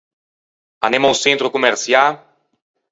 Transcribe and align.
Anemmo 0.85 1.07
a-o 1.09 1.19
çentro 1.23 1.47
commerçiâ? 1.55 2.03